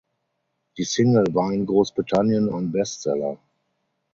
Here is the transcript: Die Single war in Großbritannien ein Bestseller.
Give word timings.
Die 0.79 0.83
Single 0.83 1.25
war 1.35 1.51
in 1.53 1.67
Großbritannien 1.67 2.51
ein 2.51 2.71
Bestseller. 2.71 3.37